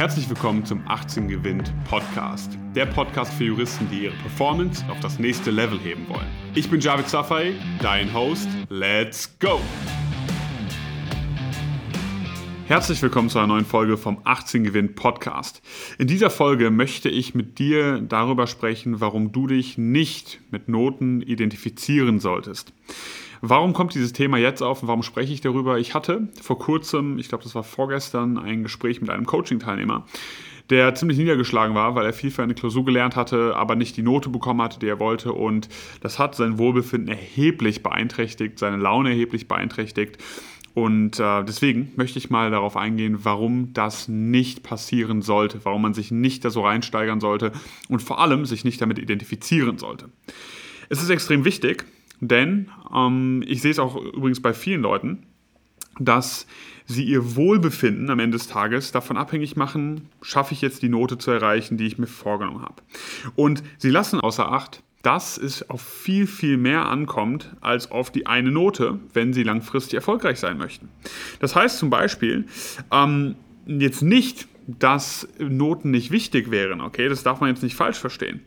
Herzlich 0.00 0.30
willkommen 0.30 0.64
zum 0.64 0.82
18 0.88 1.28
Gewinnt 1.28 1.74
Podcast. 1.84 2.56
Der 2.74 2.86
Podcast 2.86 3.34
für 3.34 3.44
Juristen, 3.44 3.86
die 3.90 4.04
ihre 4.04 4.14
Performance 4.14 4.82
auf 4.88 4.98
das 5.00 5.18
nächste 5.18 5.50
Level 5.50 5.78
heben 5.78 6.08
wollen. 6.08 6.26
Ich 6.54 6.70
bin 6.70 6.80
Javid 6.80 7.06
Safai, 7.06 7.52
dein 7.82 8.14
Host. 8.14 8.48
Let's 8.70 9.38
go! 9.40 9.60
Herzlich 12.66 13.02
willkommen 13.02 13.28
zu 13.28 13.40
einer 13.40 13.48
neuen 13.48 13.66
Folge 13.66 13.98
vom 13.98 14.22
18 14.24 14.64
Gewinnt 14.64 14.96
Podcast. 14.96 15.60
In 15.98 16.06
dieser 16.06 16.30
Folge 16.30 16.70
möchte 16.70 17.10
ich 17.10 17.34
mit 17.34 17.58
dir 17.58 18.00
darüber 18.00 18.46
sprechen, 18.46 19.02
warum 19.02 19.32
du 19.32 19.48
dich 19.48 19.76
nicht 19.76 20.40
mit 20.50 20.70
Noten 20.70 21.20
identifizieren 21.20 22.20
solltest. 22.20 22.72
Warum 23.42 23.72
kommt 23.72 23.94
dieses 23.94 24.12
Thema 24.12 24.36
jetzt 24.36 24.62
auf 24.62 24.82
und 24.82 24.88
warum 24.88 25.02
spreche 25.02 25.32
ich 25.32 25.40
darüber? 25.40 25.78
Ich 25.78 25.94
hatte 25.94 26.28
vor 26.42 26.58
kurzem, 26.58 27.18
ich 27.18 27.28
glaube, 27.28 27.44
das 27.44 27.54
war 27.54 27.62
vorgestern, 27.62 28.36
ein 28.36 28.62
Gespräch 28.62 29.00
mit 29.00 29.08
einem 29.08 29.24
Coaching-Teilnehmer, 29.24 30.04
der 30.68 30.94
ziemlich 30.94 31.18
niedergeschlagen 31.18 31.74
war, 31.74 31.94
weil 31.94 32.04
er 32.04 32.12
viel 32.12 32.30
für 32.30 32.42
eine 32.42 32.54
Klausur 32.54 32.84
gelernt 32.84 33.16
hatte, 33.16 33.56
aber 33.56 33.76
nicht 33.76 33.96
die 33.96 34.02
Note 34.02 34.28
bekommen 34.28 34.60
hatte, 34.60 34.78
die 34.78 34.88
er 34.88 35.00
wollte. 35.00 35.32
Und 35.32 35.68
das 36.02 36.18
hat 36.18 36.34
sein 36.34 36.58
Wohlbefinden 36.58 37.08
erheblich 37.08 37.82
beeinträchtigt, 37.82 38.58
seine 38.58 38.76
Laune 38.76 39.10
erheblich 39.10 39.48
beeinträchtigt. 39.48 40.18
Und 40.74 41.18
äh, 41.18 41.42
deswegen 41.42 41.92
möchte 41.96 42.18
ich 42.18 42.30
mal 42.30 42.50
darauf 42.50 42.76
eingehen, 42.76 43.24
warum 43.24 43.72
das 43.72 44.06
nicht 44.06 44.62
passieren 44.62 45.22
sollte, 45.22 45.60
warum 45.64 45.82
man 45.82 45.94
sich 45.94 46.10
nicht 46.10 46.44
da 46.44 46.50
so 46.50 46.64
reinsteigern 46.64 47.20
sollte 47.20 47.52
und 47.88 48.02
vor 48.02 48.20
allem 48.20 48.44
sich 48.44 48.64
nicht 48.64 48.80
damit 48.80 48.98
identifizieren 48.98 49.78
sollte. 49.78 50.10
Es 50.88 51.02
ist 51.02 51.10
extrem 51.10 51.44
wichtig, 51.44 51.86
denn 52.20 52.70
ähm, 52.94 53.42
ich 53.46 53.62
sehe 53.62 53.70
es 53.70 53.78
auch 53.78 53.96
übrigens 53.96 54.40
bei 54.40 54.54
vielen 54.54 54.82
Leuten, 54.82 55.26
dass 55.98 56.46
sie 56.86 57.04
ihr 57.04 57.36
Wohlbefinden 57.36 58.10
am 58.10 58.18
Ende 58.18 58.36
des 58.38 58.48
Tages 58.48 58.92
davon 58.92 59.16
abhängig 59.16 59.56
machen, 59.56 60.08
schaffe 60.22 60.54
ich 60.54 60.60
jetzt 60.60 60.82
die 60.82 60.88
Note 60.88 61.18
zu 61.18 61.30
erreichen, 61.30 61.76
die 61.76 61.86
ich 61.86 61.98
mir 61.98 62.06
vorgenommen 62.06 62.62
habe. 62.62 62.82
Und 63.36 63.62
sie 63.78 63.90
lassen 63.90 64.20
außer 64.20 64.50
Acht, 64.50 64.82
dass 65.02 65.38
es 65.38 65.68
auf 65.70 65.80
viel, 65.80 66.26
viel 66.26 66.56
mehr 66.56 66.86
ankommt 66.86 67.54
als 67.60 67.90
auf 67.90 68.10
die 68.10 68.26
eine 68.26 68.50
Note, 68.50 68.98
wenn 69.14 69.32
sie 69.32 69.42
langfristig 69.42 69.94
erfolgreich 69.94 70.38
sein 70.38 70.58
möchten. 70.58 70.88
Das 71.38 71.56
heißt 71.56 71.78
zum 71.78 71.90
Beispiel, 71.90 72.46
ähm, 72.92 73.36
jetzt 73.66 74.02
nicht 74.02 74.48
dass 74.78 75.26
Noten 75.38 75.90
nicht 75.90 76.10
wichtig 76.10 76.50
wären, 76.50 76.80
okay? 76.80 77.08
Das 77.08 77.22
darf 77.22 77.40
man 77.40 77.48
jetzt 77.48 77.62
nicht 77.62 77.74
falsch 77.74 77.98
verstehen. 77.98 78.40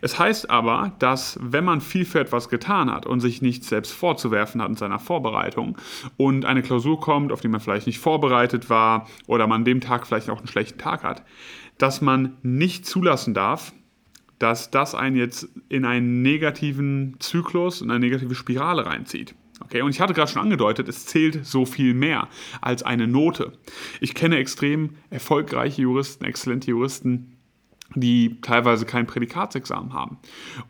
Es 0.00 0.18
heißt 0.18 0.50
aber, 0.50 0.92
dass 0.98 1.38
wenn 1.40 1.64
man 1.64 1.80
viel 1.80 2.04
für 2.04 2.20
etwas 2.20 2.48
getan 2.48 2.90
hat 2.90 3.06
und 3.06 3.20
sich 3.20 3.40
nichts 3.40 3.68
selbst 3.68 3.92
vorzuwerfen 3.92 4.60
hat 4.60 4.68
in 4.68 4.76
seiner 4.76 4.98
Vorbereitung 4.98 5.78
und 6.16 6.44
eine 6.44 6.62
Klausur 6.62 7.00
kommt, 7.00 7.30
auf 7.30 7.40
die 7.40 7.48
man 7.48 7.60
vielleicht 7.60 7.86
nicht 7.86 7.98
vorbereitet 7.98 8.68
war 8.68 9.08
oder 9.26 9.46
man 9.46 9.60
an 9.60 9.64
dem 9.64 9.80
Tag 9.80 10.06
vielleicht 10.06 10.30
auch 10.30 10.38
einen 10.38 10.48
schlechten 10.48 10.78
Tag 10.78 11.04
hat, 11.04 11.22
dass 11.76 12.00
man 12.00 12.36
nicht 12.42 12.86
zulassen 12.86 13.34
darf, 13.34 13.72
dass 14.38 14.70
das 14.70 14.94
einen 14.94 15.16
jetzt 15.16 15.48
in 15.68 15.84
einen 15.84 16.22
negativen 16.22 17.16
Zyklus, 17.20 17.82
in 17.82 17.90
eine 17.90 18.00
negative 18.00 18.34
Spirale 18.34 18.86
reinzieht. 18.86 19.34
Okay, 19.60 19.82
und 19.82 19.90
ich 19.90 20.00
hatte 20.00 20.14
gerade 20.14 20.30
schon 20.30 20.42
angedeutet, 20.42 20.88
es 20.88 21.06
zählt 21.06 21.46
so 21.46 21.64
viel 21.64 21.94
mehr 21.94 22.28
als 22.60 22.82
eine 22.82 23.06
Note. 23.06 23.52
Ich 24.00 24.14
kenne 24.14 24.38
extrem 24.38 24.96
erfolgreiche 25.10 25.82
Juristen, 25.82 26.24
exzellente 26.24 26.70
Juristen, 26.70 27.36
die 27.94 28.40
teilweise 28.40 28.86
kein 28.86 29.06
Prädikatsexamen 29.06 29.92
haben. 29.92 30.18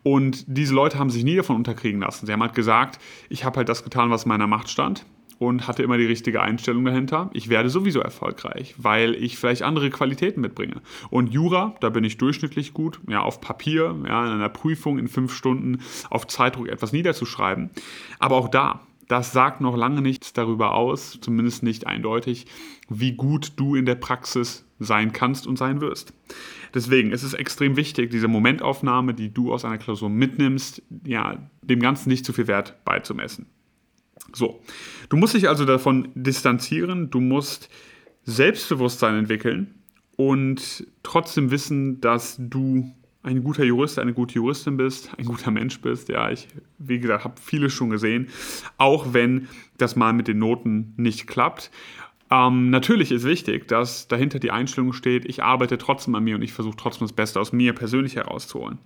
Und 0.03 0.43
diese 0.47 0.73
Leute 0.73 0.99
haben 0.99 1.09
sich 1.09 1.23
nie 1.23 1.35
davon 1.35 1.55
unterkriegen 1.55 2.01
lassen. 2.01 2.25
Sie 2.25 2.33
haben 2.33 2.41
halt 2.41 2.55
gesagt, 2.55 2.99
ich 3.29 3.43
habe 3.43 3.57
halt 3.57 3.69
das 3.69 3.83
getan, 3.83 4.09
was 4.09 4.23
in 4.23 4.29
meiner 4.29 4.47
Macht 4.47 4.69
stand 4.69 5.05
und 5.41 5.67
hatte 5.67 5.81
immer 5.81 5.97
die 5.97 6.05
richtige 6.05 6.39
Einstellung 6.39 6.85
dahinter. 6.85 7.31
Ich 7.33 7.49
werde 7.49 7.71
sowieso 7.71 7.99
erfolgreich, 7.99 8.75
weil 8.77 9.15
ich 9.15 9.39
vielleicht 9.39 9.63
andere 9.63 9.89
Qualitäten 9.89 10.39
mitbringe. 10.39 10.83
Und 11.09 11.33
Jura, 11.33 11.73
da 11.79 11.89
bin 11.89 12.03
ich 12.03 12.19
durchschnittlich 12.19 12.75
gut, 12.75 12.99
ja, 13.09 13.21
auf 13.21 13.41
Papier, 13.41 13.95
ja, 14.07 14.27
in 14.27 14.33
einer 14.33 14.49
Prüfung 14.49 14.99
in 14.99 15.07
fünf 15.07 15.33
Stunden 15.33 15.79
auf 16.11 16.27
Zeitdruck 16.27 16.67
etwas 16.67 16.91
niederzuschreiben. 16.91 17.71
Aber 18.19 18.35
auch 18.35 18.49
da, 18.49 18.81
das 19.07 19.31
sagt 19.31 19.61
noch 19.61 19.75
lange 19.75 20.03
nichts 20.03 20.31
darüber 20.31 20.75
aus, 20.75 21.17
zumindest 21.21 21.63
nicht 21.63 21.87
eindeutig, 21.87 22.45
wie 22.87 23.13
gut 23.13 23.53
du 23.55 23.73
in 23.73 23.87
der 23.87 23.95
Praxis 23.95 24.63
sein 24.77 25.11
kannst 25.11 25.47
und 25.47 25.57
sein 25.57 25.81
wirst. 25.81 26.13
Deswegen 26.75 27.11
ist 27.11 27.23
es 27.23 27.33
extrem 27.33 27.77
wichtig, 27.77 28.11
diese 28.11 28.27
Momentaufnahme, 28.27 29.15
die 29.15 29.33
du 29.33 29.51
aus 29.51 29.65
einer 29.65 29.79
Klausur 29.79 30.09
mitnimmst, 30.11 30.83
ja, 31.03 31.49
dem 31.63 31.79
Ganzen 31.79 32.09
nicht 32.09 32.25
zu 32.25 32.31
viel 32.31 32.45
Wert 32.45 32.75
beizumessen. 32.85 33.47
So, 34.33 34.61
du 35.09 35.17
musst 35.17 35.33
dich 35.33 35.49
also 35.49 35.65
davon 35.65 36.09
distanzieren, 36.15 37.09
du 37.09 37.19
musst 37.19 37.69
Selbstbewusstsein 38.23 39.15
entwickeln 39.15 39.75
und 40.15 40.85
trotzdem 41.03 41.51
wissen, 41.51 41.99
dass 42.01 42.35
du 42.39 42.91
ein 43.23 43.43
guter 43.43 43.63
Jurist, 43.63 43.99
eine 43.99 44.13
gute 44.13 44.35
Juristin 44.35 44.77
bist, 44.77 45.11
ein 45.17 45.25
guter 45.25 45.51
Mensch 45.51 45.79
bist. 45.81 46.09
Ja, 46.09 46.31
ich, 46.31 46.47
wie 46.79 46.99
gesagt, 46.99 47.23
habe 47.23 47.39
vieles 47.39 47.73
schon 47.73 47.89
gesehen, 47.89 48.29
auch 48.77 49.13
wenn 49.13 49.47
das 49.77 49.95
mal 49.95 50.13
mit 50.13 50.27
den 50.27 50.39
Noten 50.39 50.93
nicht 50.97 51.27
klappt. 51.27 51.71
Ähm, 52.31 52.69
natürlich 52.69 53.11
ist 53.11 53.25
wichtig, 53.25 53.67
dass 53.67 54.07
dahinter 54.07 54.39
die 54.39 54.51
Einstellung 54.51 54.93
steht, 54.93 55.25
ich 55.25 55.43
arbeite 55.43 55.77
trotzdem 55.77 56.15
an 56.15 56.23
mir 56.23 56.35
und 56.35 56.41
ich 56.41 56.53
versuche 56.53 56.77
trotzdem 56.77 57.05
das 57.05 57.13
Beste 57.13 57.39
aus 57.39 57.51
mir 57.51 57.73
persönlich 57.73 58.15
herauszuholen. 58.15 58.79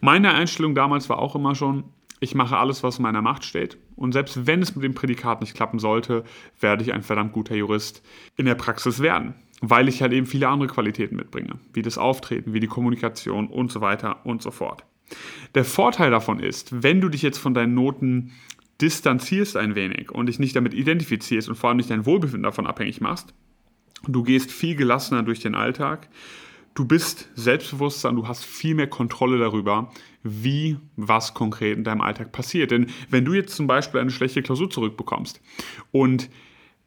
Meine 0.00 0.32
Einstellung 0.32 0.74
damals 0.74 1.08
war 1.08 1.18
auch 1.18 1.36
immer 1.36 1.54
schon, 1.54 1.84
ich 2.20 2.34
mache 2.34 2.56
alles, 2.56 2.82
was 2.82 2.98
in 2.98 3.02
meiner 3.02 3.22
Macht 3.22 3.44
steht. 3.44 3.78
Und 3.96 4.12
selbst 4.12 4.46
wenn 4.46 4.62
es 4.62 4.74
mit 4.74 4.84
dem 4.84 4.94
Prädikat 4.94 5.40
nicht 5.40 5.54
klappen 5.54 5.78
sollte, 5.78 6.24
werde 6.60 6.82
ich 6.82 6.92
ein 6.92 7.02
verdammt 7.02 7.32
guter 7.32 7.54
Jurist 7.54 8.02
in 8.36 8.46
der 8.46 8.54
Praxis 8.54 9.00
werden. 9.00 9.34
Weil 9.60 9.88
ich 9.88 10.02
halt 10.02 10.12
eben 10.12 10.26
viele 10.26 10.48
andere 10.48 10.68
Qualitäten 10.68 11.16
mitbringe, 11.16 11.58
wie 11.72 11.82
das 11.82 11.98
Auftreten, 11.98 12.52
wie 12.52 12.60
die 12.60 12.68
Kommunikation 12.68 13.48
und 13.48 13.72
so 13.72 13.80
weiter 13.80 14.24
und 14.24 14.40
so 14.40 14.50
fort. 14.50 14.84
Der 15.54 15.64
Vorteil 15.64 16.10
davon 16.10 16.38
ist, 16.38 16.82
wenn 16.82 17.00
du 17.00 17.08
dich 17.08 17.22
jetzt 17.22 17.38
von 17.38 17.54
deinen 17.54 17.74
Noten 17.74 18.32
distanzierst 18.80 19.56
ein 19.56 19.74
wenig 19.74 20.12
und 20.12 20.26
dich 20.26 20.38
nicht 20.38 20.54
damit 20.54 20.74
identifizierst 20.74 21.48
und 21.48 21.56
vor 21.56 21.70
allem 21.70 21.78
nicht 21.78 21.90
dein 21.90 22.06
Wohlbefinden 22.06 22.44
davon 22.44 22.66
abhängig 22.66 23.00
machst, 23.00 23.34
du 24.06 24.22
gehst 24.22 24.52
viel 24.52 24.76
gelassener 24.76 25.22
durch 25.22 25.40
den 25.40 25.54
Alltag, 25.54 26.08
du 26.78 26.84
bist 26.84 27.28
selbstbewusster 27.34 28.08
und 28.08 28.16
du 28.16 28.28
hast 28.28 28.44
viel 28.44 28.74
mehr 28.76 28.86
Kontrolle 28.86 29.38
darüber, 29.38 29.90
wie 30.22 30.76
was 30.96 31.34
konkret 31.34 31.76
in 31.76 31.84
deinem 31.84 32.00
Alltag 32.00 32.30
passiert. 32.30 32.70
Denn 32.70 32.86
wenn 33.10 33.24
du 33.24 33.34
jetzt 33.34 33.56
zum 33.56 33.66
Beispiel 33.66 34.00
eine 34.00 34.10
schlechte 34.10 34.42
Klausur 34.42 34.70
zurückbekommst 34.70 35.40
und 35.90 36.30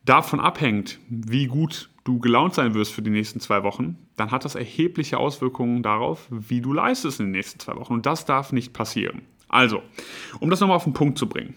davon 0.06 0.40
abhängt, 0.40 1.00
wie 1.10 1.48
gut 1.48 1.90
du 2.06 2.20
gelaunt 2.20 2.54
sein 2.54 2.74
wirst 2.74 2.94
für 2.94 3.02
die 3.02 3.10
nächsten 3.10 3.42
zwei 3.42 3.64
Wochen, 3.64 3.98
dann 4.16 4.32
hat 4.32 4.46
das 4.46 4.56
erhebliche 4.56 5.18
Auswirkungen 5.18 5.84
darauf, 5.84 6.26
wie 6.30 6.62
du 6.62 6.72
leistest 6.72 7.20
in 7.20 7.28
den 7.28 7.34
nächsten 7.34 7.60
zwei 7.60 7.76
Wochen. 7.76 7.94
Und 7.94 8.06
das 8.06 8.26
darf 8.26 8.54
nicht 8.54 8.74
passieren. 8.74 9.24
Also, 9.50 9.82
um 10.40 10.50
das 10.50 10.62
nochmal 10.62 10.78
auf 10.78 10.86
den 10.86 10.94
Punkt 10.94 11.18
zu 11.18 11.28
bringen. 11.28 11.56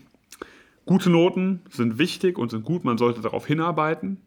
Gute 0.86 1.08
Noten 1.08 1.62
sind 1.70 1.98
wichtig 1.98 2.36
und 2.36 2.50
sind 2.50 2.64
gut, 2.64 2.84
man 2.84 2.98
sollte 2.98 3.20
darauf 3.20 3.46
hinarbeiten. 3.46 4.18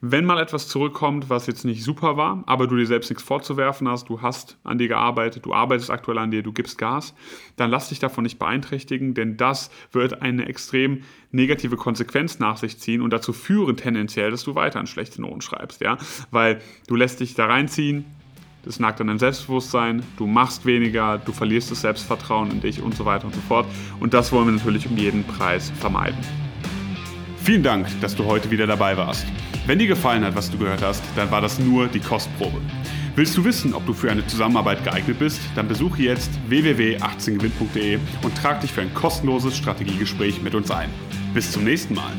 Wenn 0.00 0.24
mal 0.24 0.40
etwas 0.40 0.68
zurückkommt, 0.68 1.28
was 1.28 1.46
jetzt 1.46 1.64
nicht 1.64 1.84
super 1.84 2.16
war, 2.16 2.42
aber 2.46 2.66
du 2.66 2.76
dir 2.76 2.86
selbst 2.86 3.10
nichts 3.10 3.22
vorzuwerfen 3.22 3.88
hast, 3.88 4.08
du 4.08 4.22
hast 4.22 4.56
an 4.64 4.78
dir 4.78 4.88
gearbeitet, 4.88 5.44
du 5.44 5.52
arbeitest 5.52 5.90
aktuell 5.90 6.18
an 6.18 6.30
dir, 6.30 6.42
du 6.42 6.52
gibst 6.52 6.78
Gas, 6.78 7.14
dann 7.56 7.70
lass 7.70 7.90
dich 7.90 7.98
davon 7.98 8.24
nicht 8.24 8.38
beeinträchtigen, 8.38 9.14
denn 9.14 9.36
das 9.36 9.70
wird 9.92 10.22
eine 10.22 10.46
extrem 10.46 11.02
negative 11.32 11.76
Konsequenz 11.76 12.38
nach 12.38 12.56
sich 12.56 12.78
ziehen 12.78 13.02
und 13.02 13.12
dazu 13.12 13.32
führen 13.32 13.76
tendenziell, 13.76 14.30
dass 14.30 14.44
du 14.44 14.54
weiter 14.54 14.80
an 14.80 14.86
schlechte 14.86 15.20
Noten 15.20 15.42
schreibst, 15.42 15.80
ja, 15.80 15.98
weil 16.30 16.60
du 16.86 16.96
lässt 16.96 17.20
dich 17.20 17.34
da 17.34 17.46
reinziehen, 17.46 18.06
das 18.64 18.78
nagt 18.78 19.00
an 19.00 19.06
deinem 19.06 19.18
Selbstbewusstsein, 19.18 20.02
du 20.16 20.26
machst 20.26 20.66
weniger, 20.66 21.18
du 21.18 21.32
verlierst 21.32 21.70
das 21.70 21.80
Selbstvertrauen 21.80 22.50
in 22.50 22.60
dich 22.60 22.82
und 22.82 22.94
so 22.94 23.04
weiter 23.04 23.26
und 23.26 23.34
so 23.34 23.40
fort. 23.40 23.66
Und 24.00 24.12
das 24.12 24.32
wollen 24.32 24.46
wir 24.46 24.52
natürlich 24.52 24.86
um 24.86 24.96
jeden 24.98 25.24
Preis 25.24 25.70
vermeiden. 25.80 26.49
Vielen 27.42 27.62
Dank, 27.62 27.88
dass 28.02 28.14
du 28.14 28.26
heute 28.26 28.50
wieder 28.50 28.66
dabei 28.66 28.96
warst. 28.96 29.26
Wenn 29.66 29.78
dir 29.78 29.86
gefallen 29.86 30.24
hat, 30.24 30.36
was 30.36 30.50
du 30.50 30.58
gehört 30.58 30.82
hast, 30.82 31.02
dann 31.16 31.30
war 31.30 31.40
das 31.40 31.58
nur 31.58 31.88
die 31.88 32.00
Kostprobe. 32.00 32.60
Willst 33.16 33.36
du 33.36 33.44
wissen, 33.44 33.72
ob 33.74 33.86
du 33.86 33.94
für 33.94 34.10
eine 34.10 34.26
Zusammenarbeit 34.26 34.84
geeignet 34.84 35.18
bist? 35.18 35.40
Dann 35.54 35.66
besuche 35.66 36.02
jetzt 36.02 36.30
www.18gewinn.de 36.48 37.98
und 38.22 38.36
trag 38.36 38.60
dich 38.60 38.72
für 38.72 38.82
ein 38.82 38.92
kostenloses 38.94 39.56
Strategiegespräch 39.56 40.42
mit 40.42 40.54
uns 40.54 40.70
ein. 40.70 40.90
Bis 41.32 41.50
zum 41.50 41.64
nächsten 41.64 41.94
Mal. 41.94 42.12